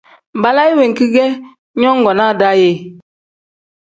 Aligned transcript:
Balaayi 0.41 0.77
wenki 0.79 1.05
ge 1.13 1.25
nyongonaa 1.79 2.33
daa 2.39 2.55
ye? 2.61 2.71